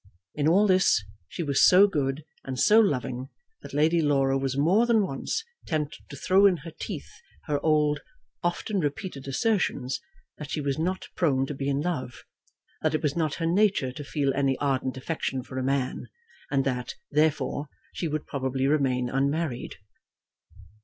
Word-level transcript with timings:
In 0.33 0.47
all 0.47 0.65
this, 0.65 1.03
she 1.27 1.43
was 1.43 1.63
so 1.63 1.85
good 1.85 2.25
and 2.43 2.59
so 2.59 2.79
loving 2.79 3.29
that 3.61 3.71
Lady 3.71 4.01
Laura 4.01 4.35
was 4.35 4.57
more 4.57 4.87
than 4.87 5.03
once 5.05 5.43
tempted 5.67 6.09
to 6.09 6.15
throw 6.15 6.47
in 6.47 6.57
her 6.65 6.71
teeth 6.71 7.11
her 7.45 7.63
old, 7.63 7.99
often 8.41 8.79
repeated 8.79 9.27
assertions, 9.27 10.01
that 10.39 10.49
she 10.49 10.59
was 10.59 10.79
not 10.79 11.07
prone 11.15 11.45
to 11.45 11.53
be 11.53 11.69
in 11.69 11.81
love, 11.81 12.23
that 12.81 12.95
it 12.95 13.03
was 13.03 13.15
not 13.15 13.35
her 13.35 13.45
nature 13.45 13.91
to 13.91 14.03
feel 14.03 14.33
any 14.33 14.57
ardent 14.57 14.97
affection 14.97 15.43
for 15.43 15.59
a 15.59 15.63
man, 15.63 16.07
and 16.49 16.65
that, 16.65 16.95
therefore, 17.11 17.67
she 17.93 18.07
would 18.07 18.25
probably 18.25 18.65
remain 18.65 19.07
unmarried. 19.07 19.75